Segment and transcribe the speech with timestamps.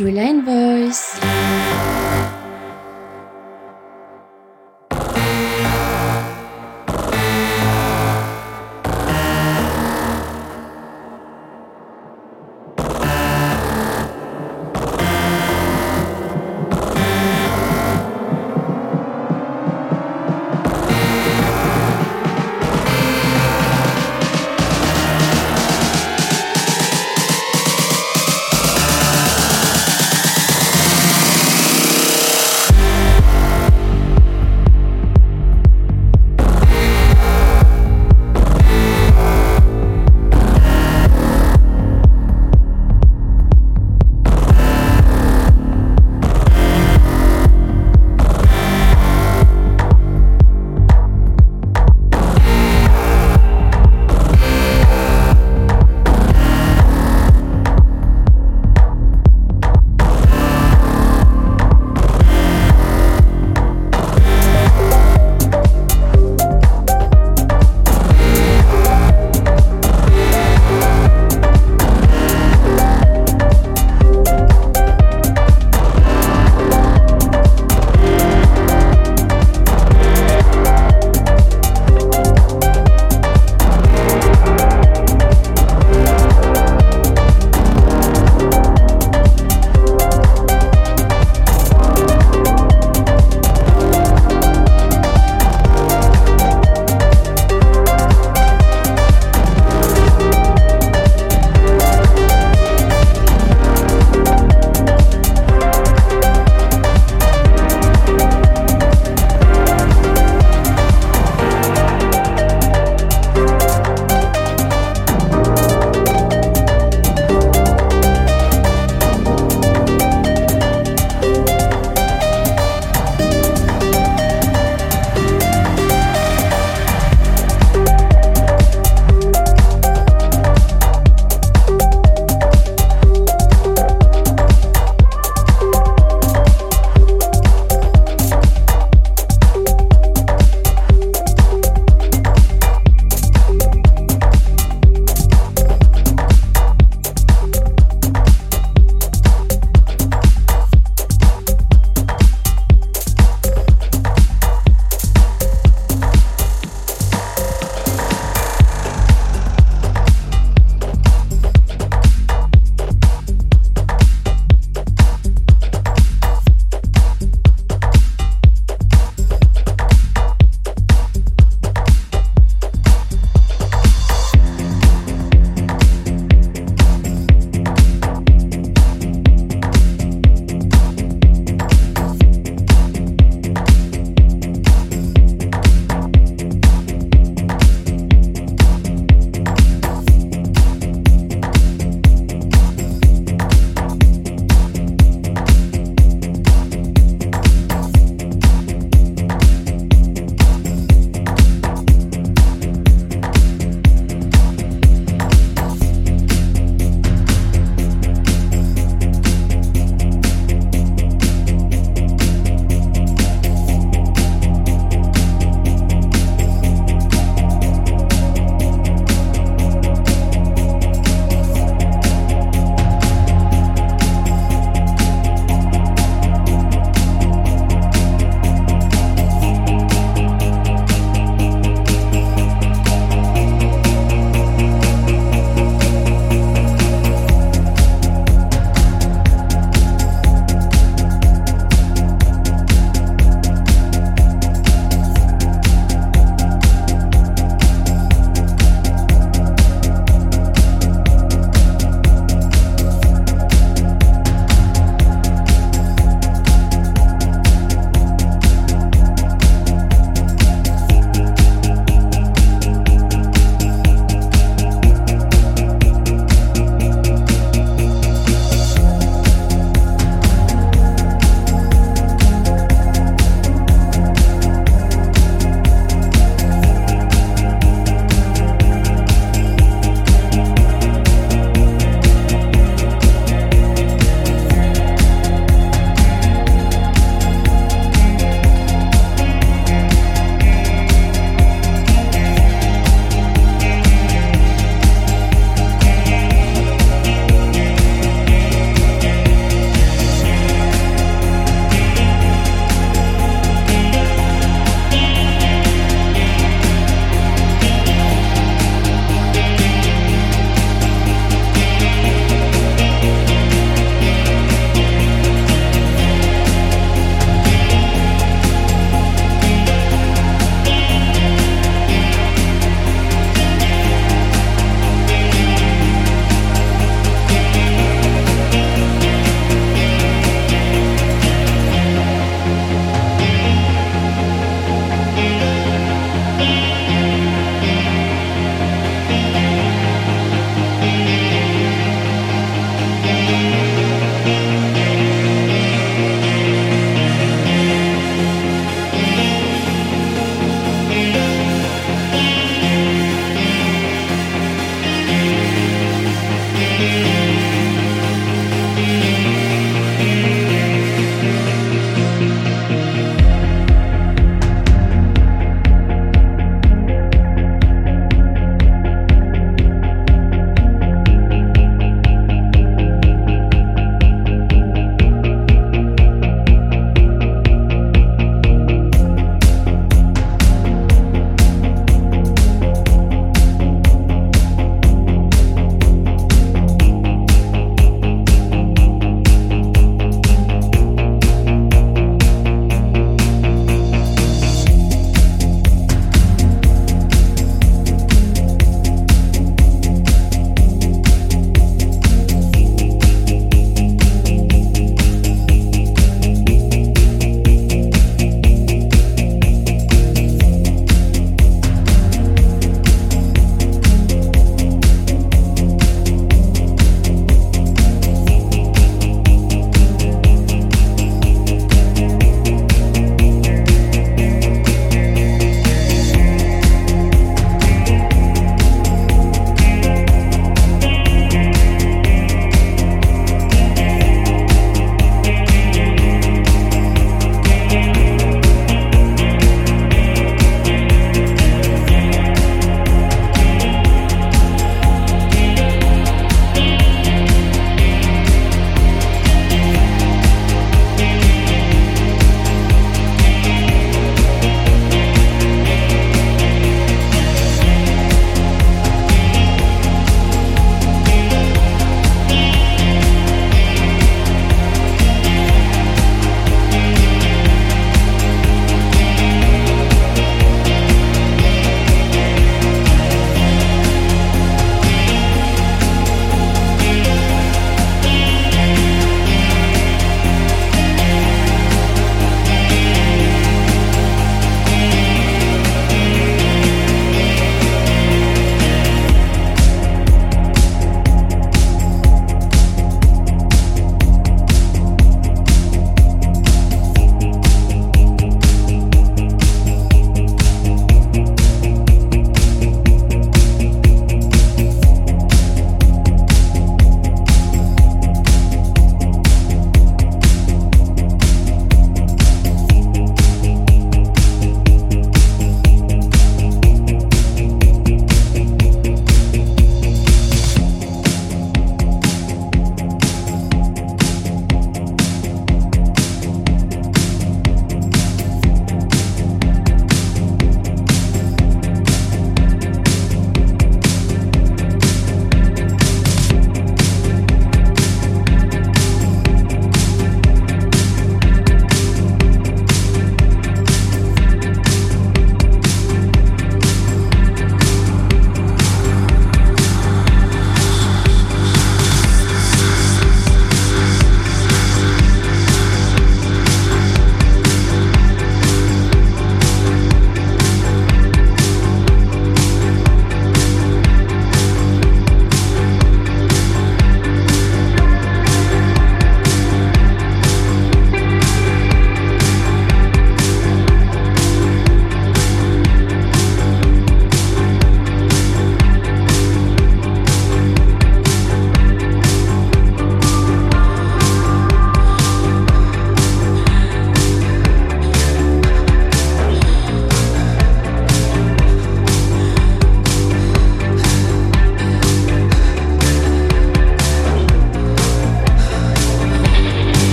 [0.00, 0.59] Джулиан va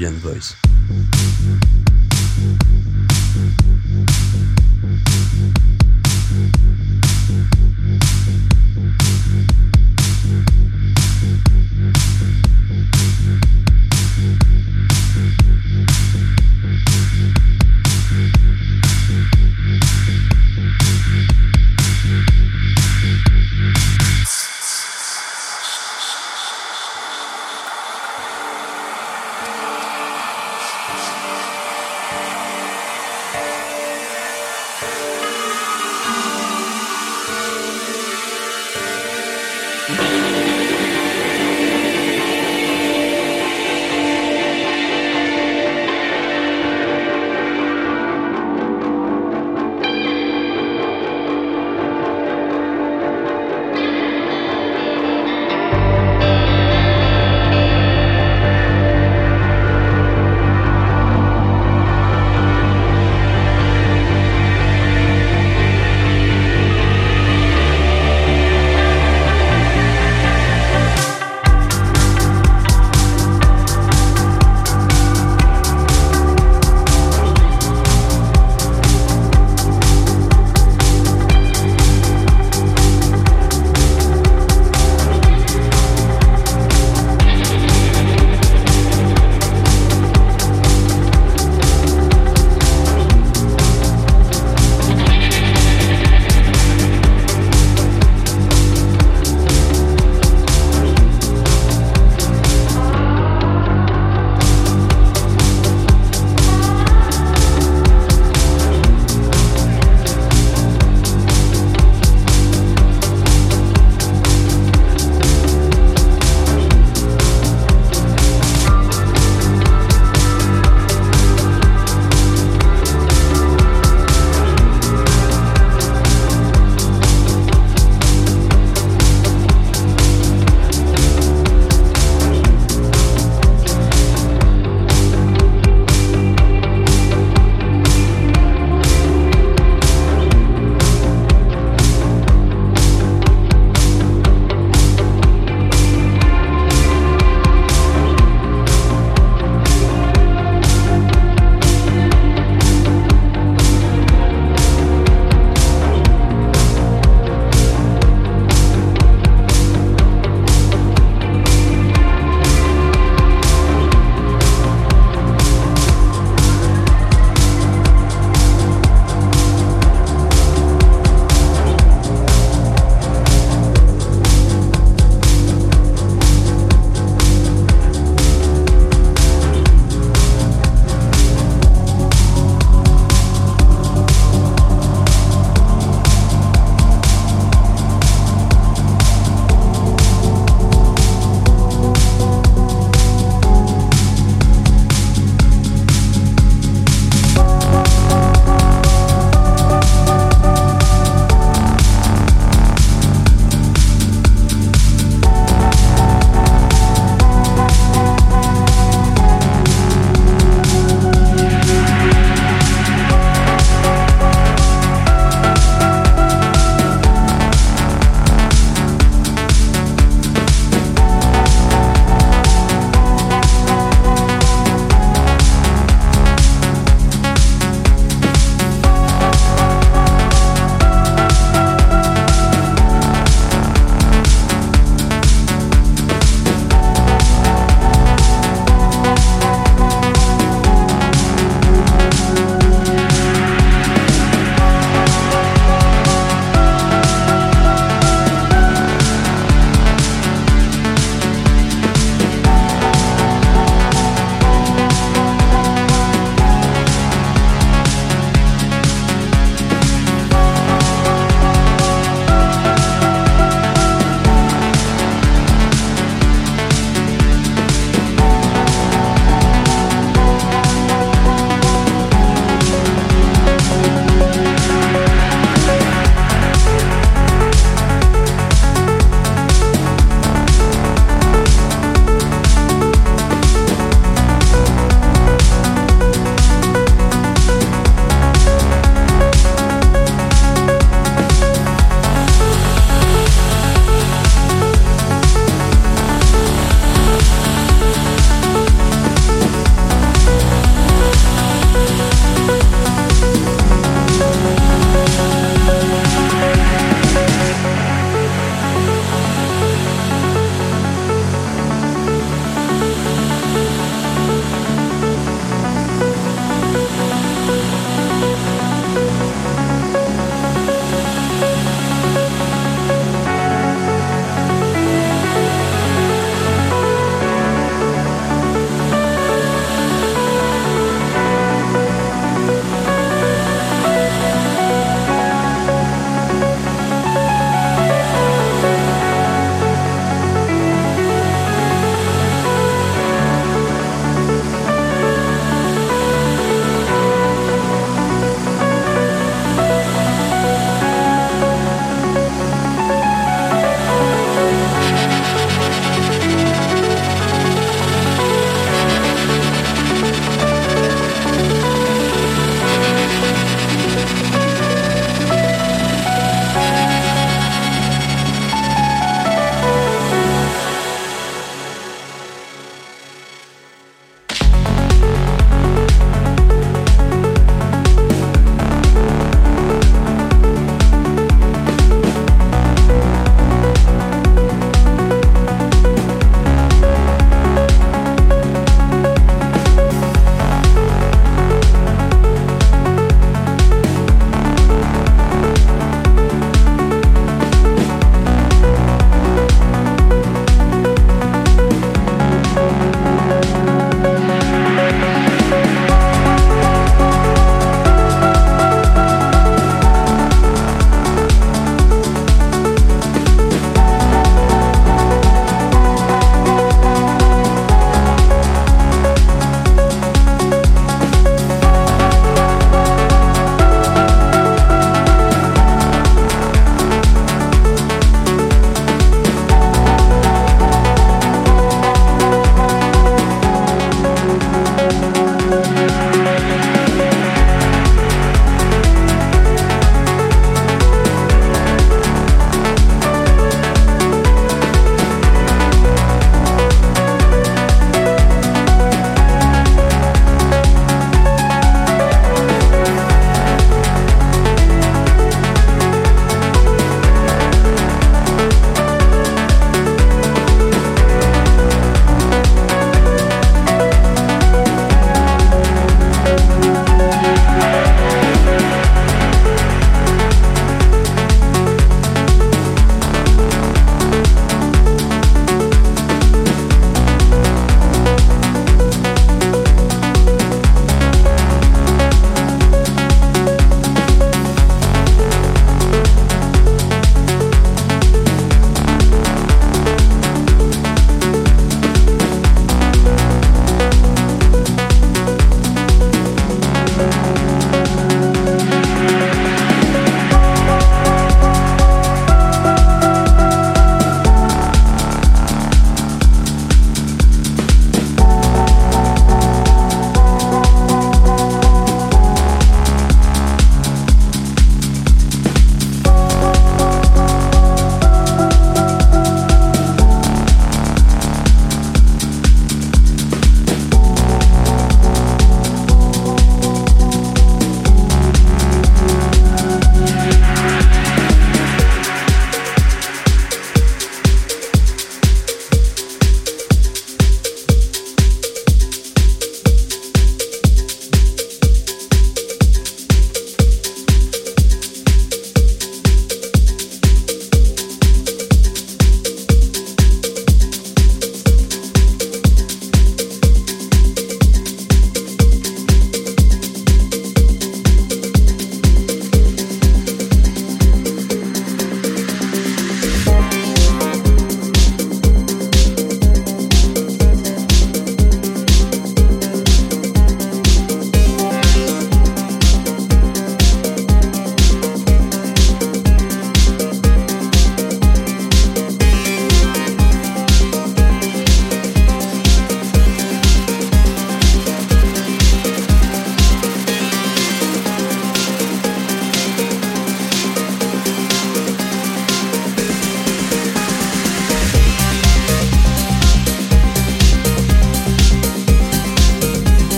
[0.00, 0.59] Julian Voice.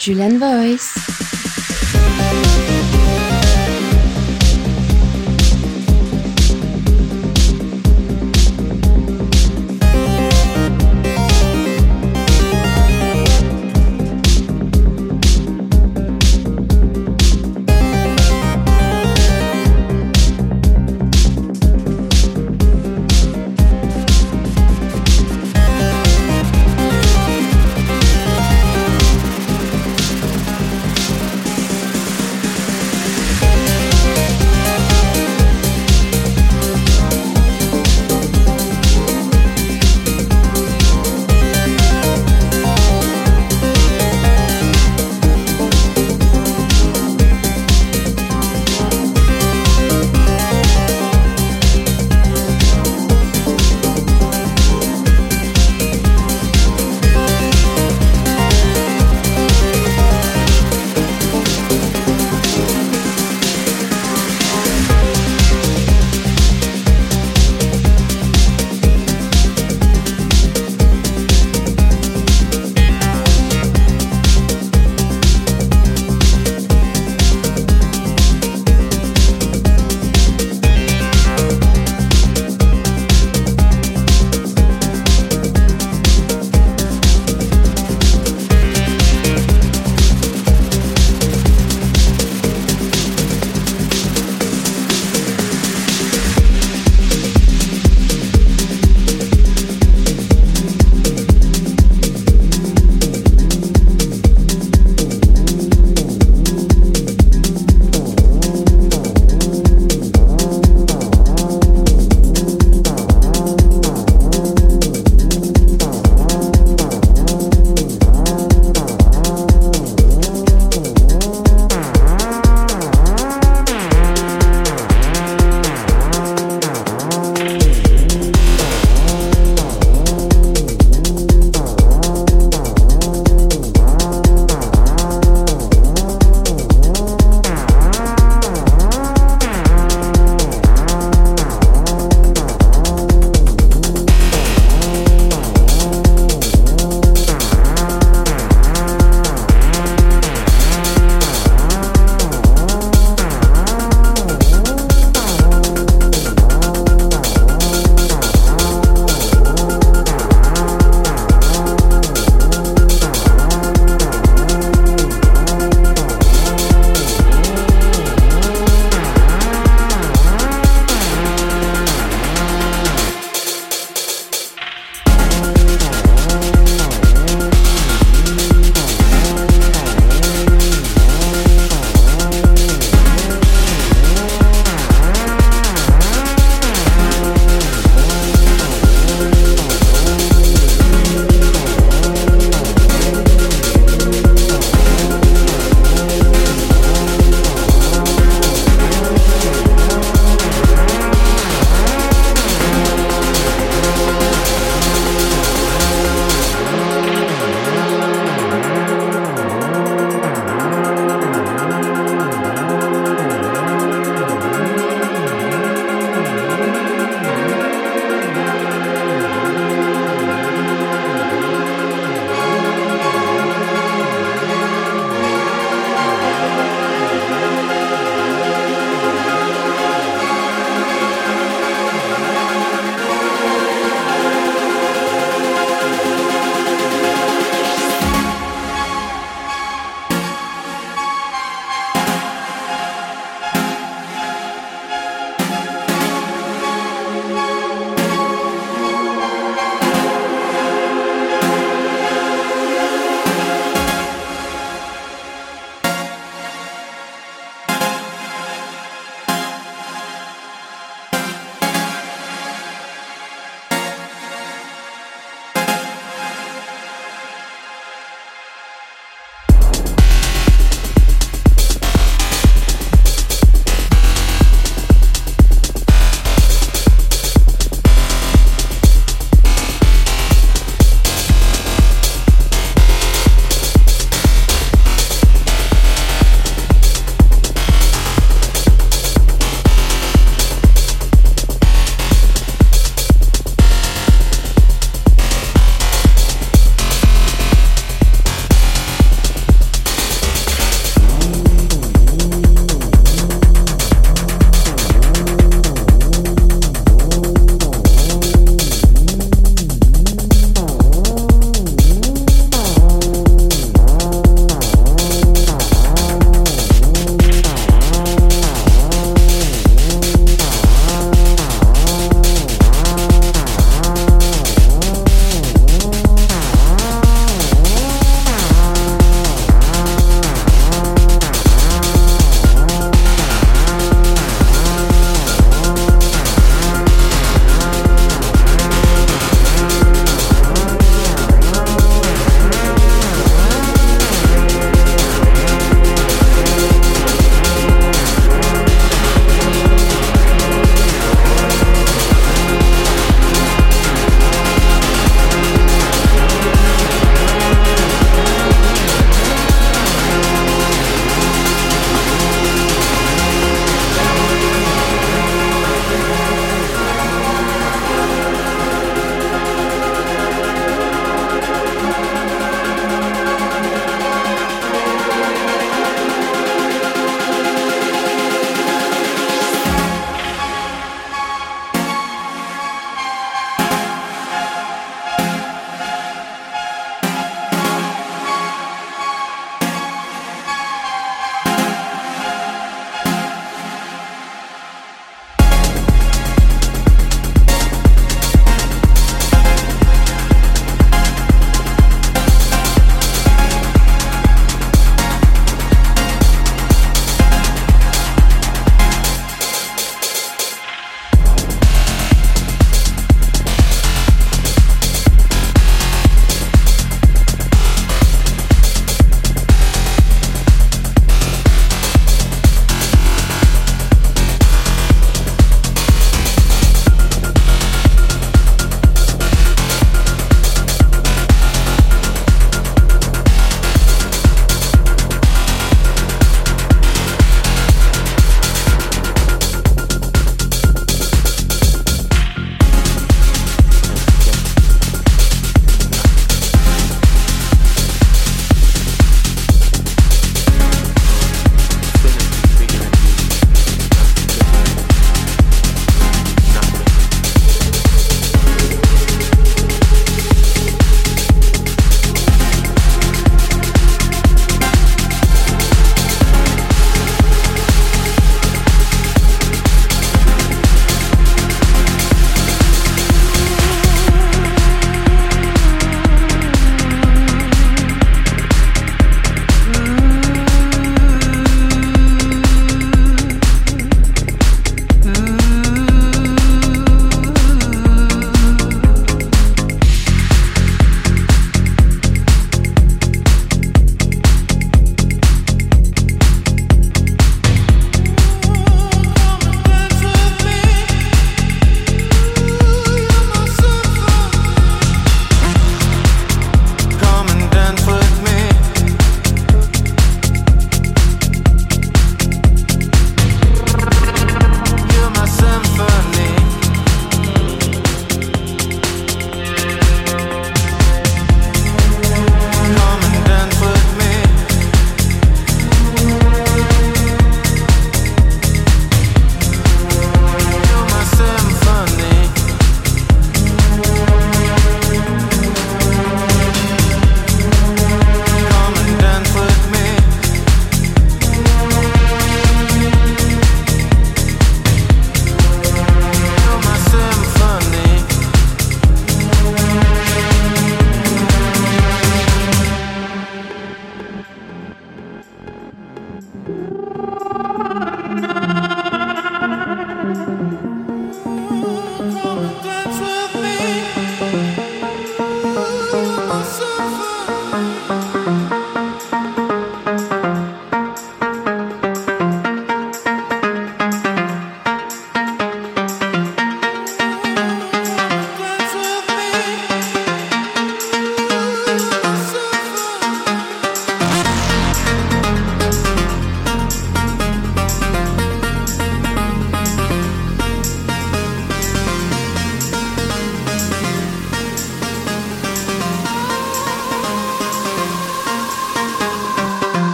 [0.00, 1.09] Julian Voice.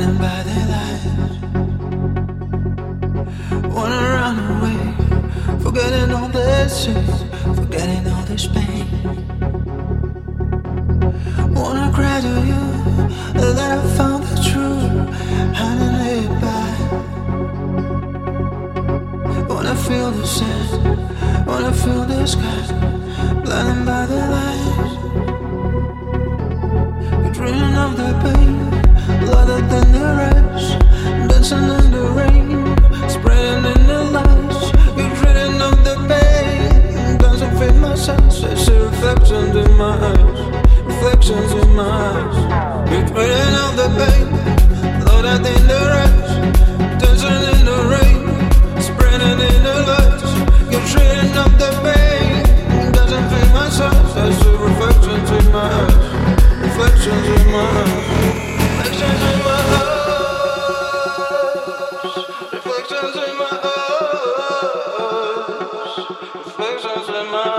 [0.00, 1.04] blinded by their lies.
[3.74, 4.80] Wanna run away,
[5.60, 7.24] forgetting all their sins,
[7.54, 8.86] forgetting all this pain.
[11.54, 12.64] Wanna cry to you
[13.40, 15.08] that I found the truth,
[15.54, 16.30] hiding it.
[19.48, 22.62] Wanna feel the sand, wanna feel the sky,
[23.44, 24.29] blinded by the
[54.80, 55.94] reflections in my heart,
[56.62, 57.60] reflections in my
[58.78, 59.88] actions in my heart,
[62.52, 63.52] reflections in my
[64.70, 65.16] ears,
[66.46, 67.50] reflections in my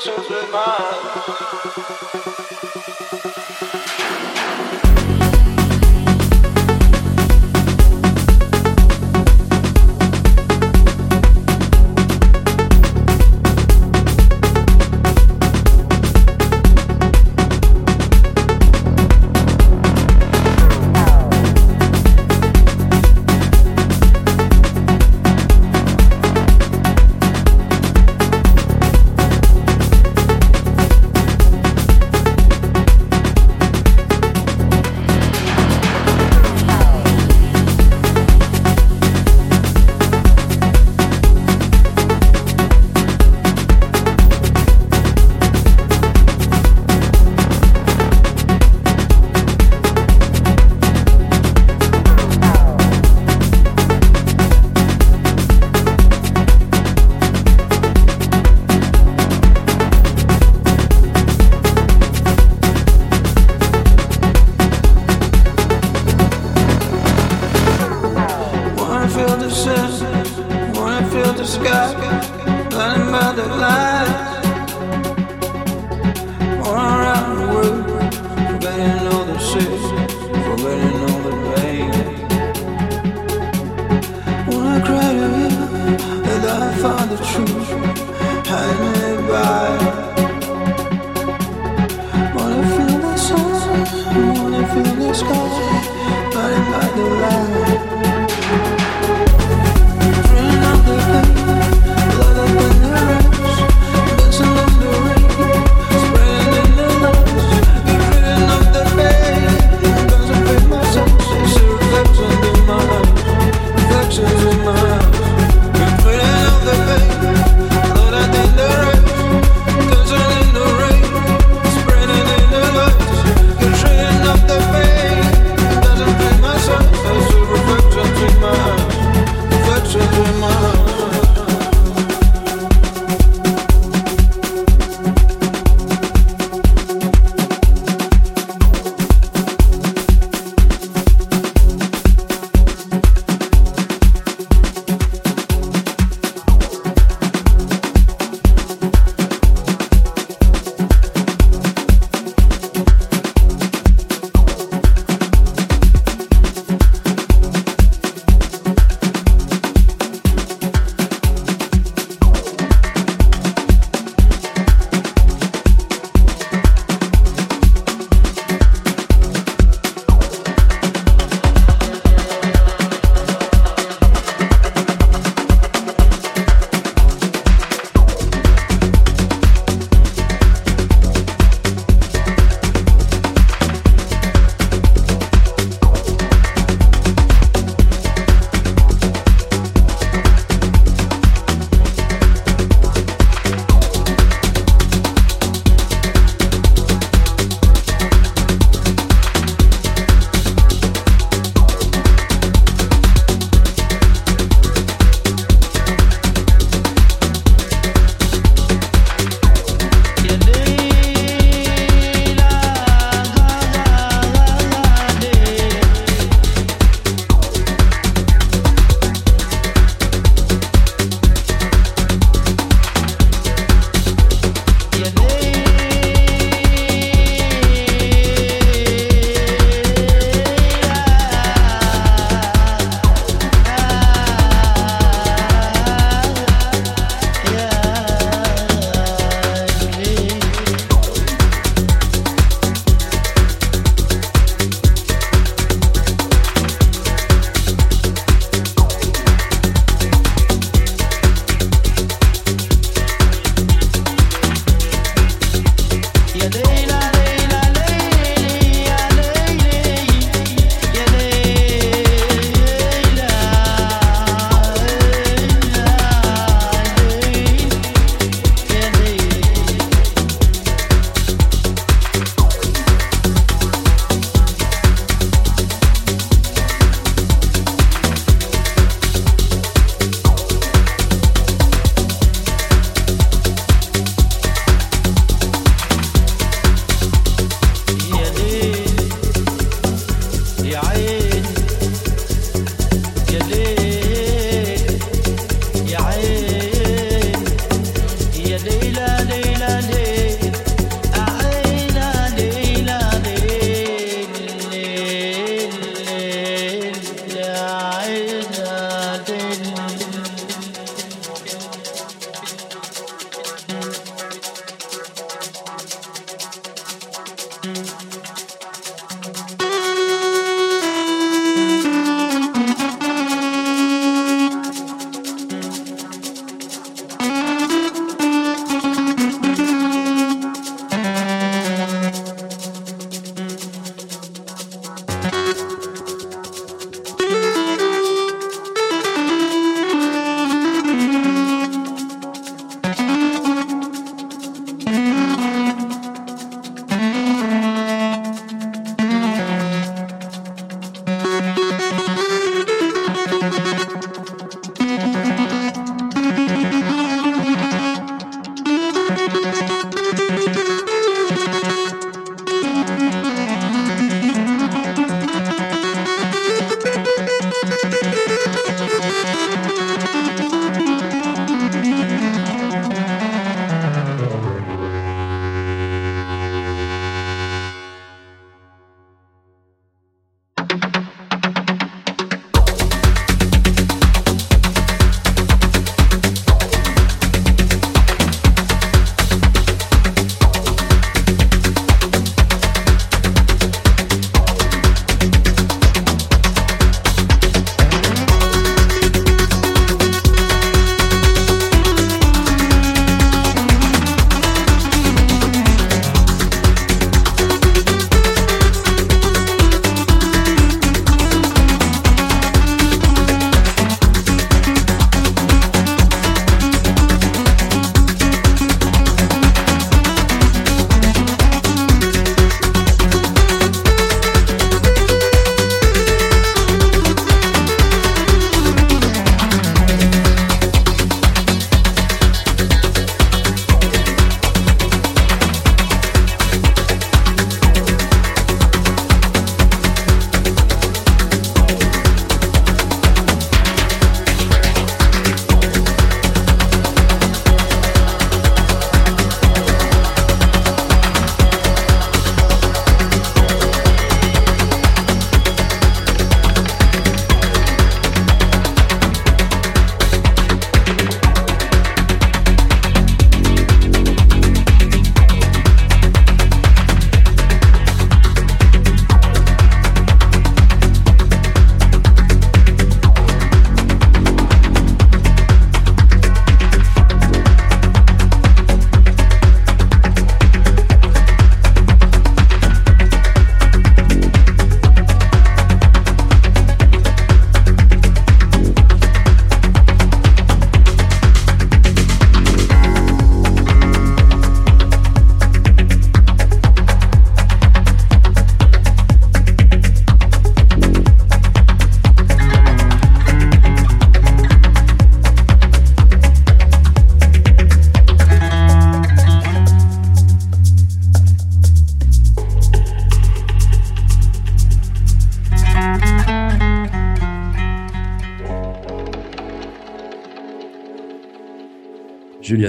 [0.00, 1.87] children's in my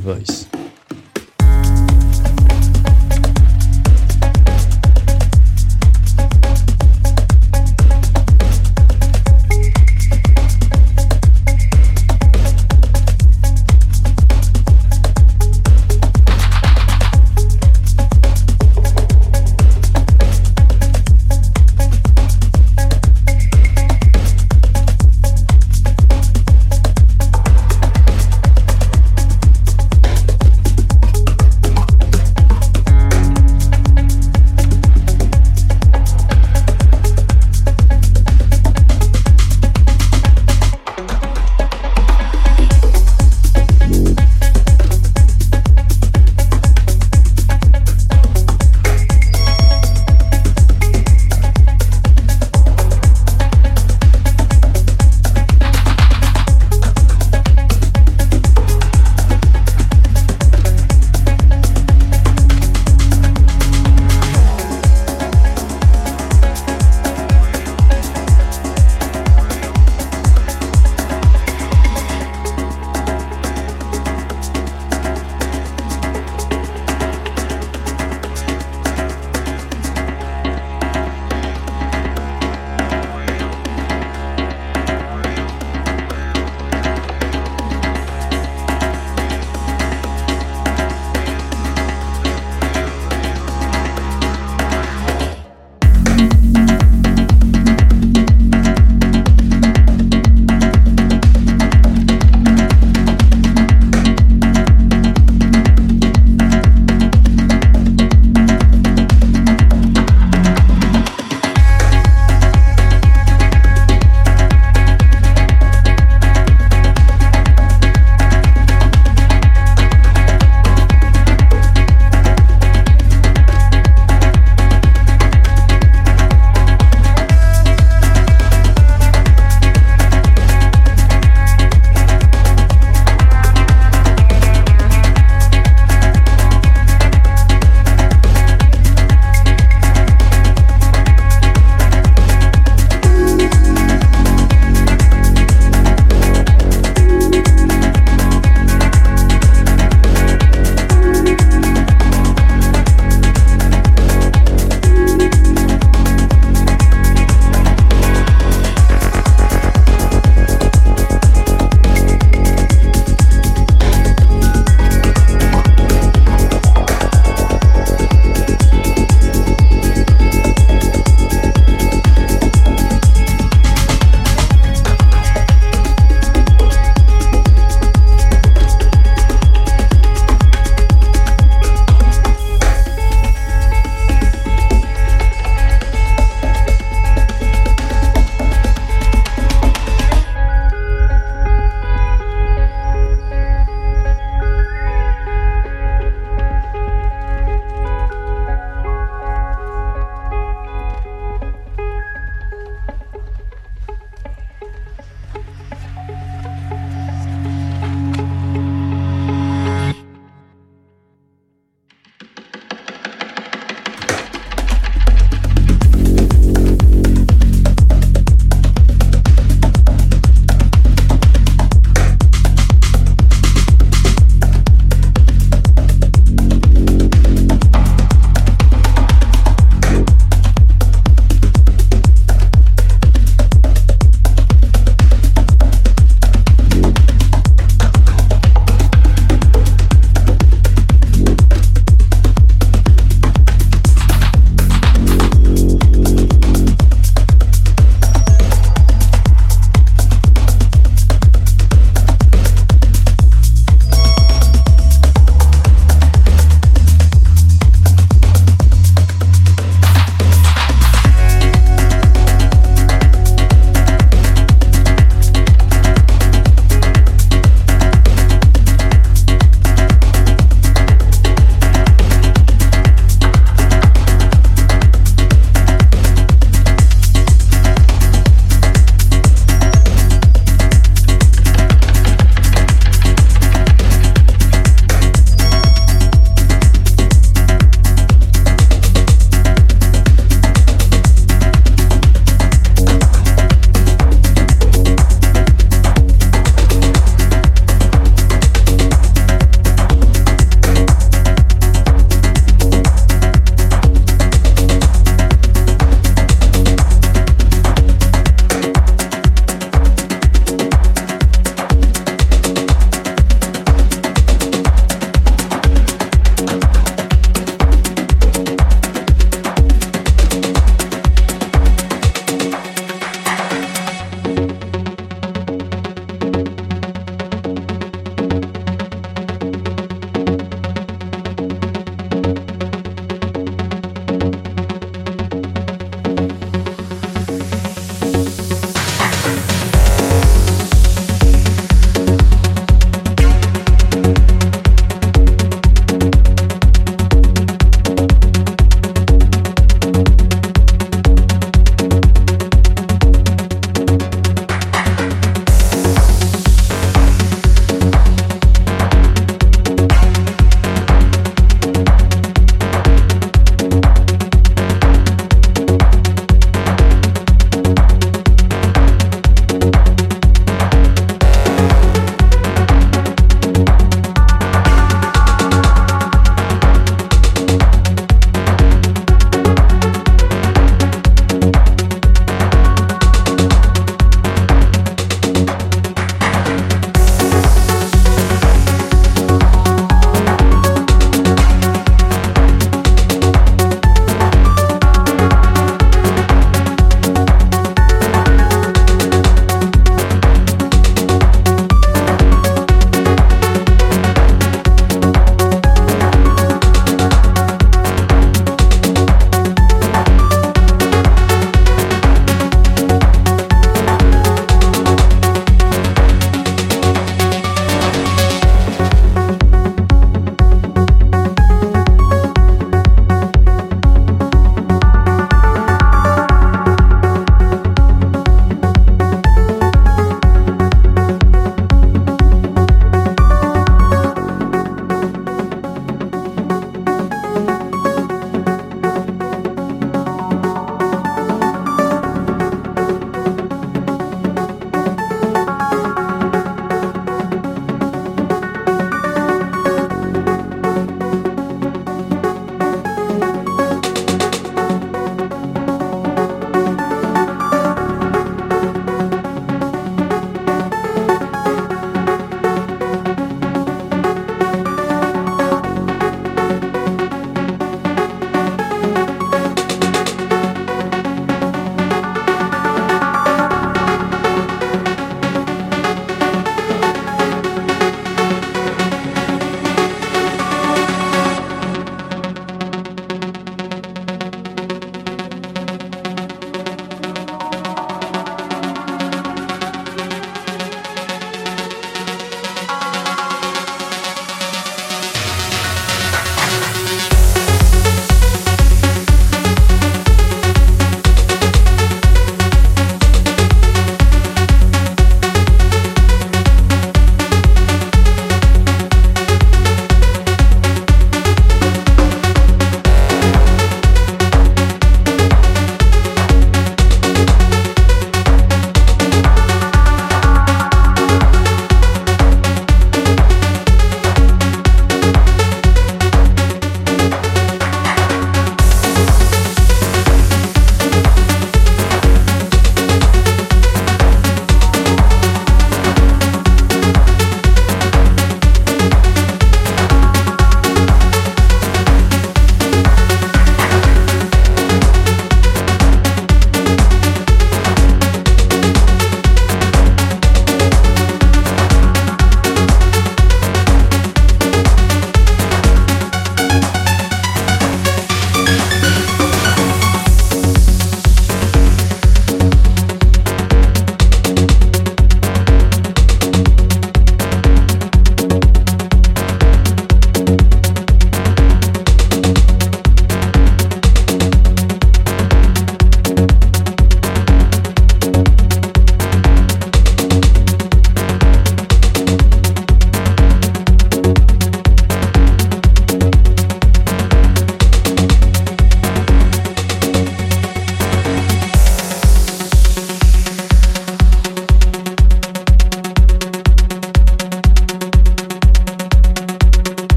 [0.00, 0.39] Voice.